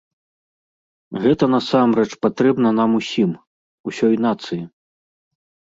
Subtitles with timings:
[1.25, 3.31] Гэта насамрэч патрэбна нам усім,
[3.93, 4.61] усёй нацыі.